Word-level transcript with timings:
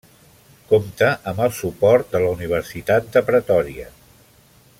Compta 0.71 1.09
amb 1.31 1.43
el 1.47 1.53
suport 1.59 2.09
de 2.15 2.23
la 2.25 2.33
Universitat 2.39 3.15
de 3.17 3.25
Pretòria. 3.29 3.91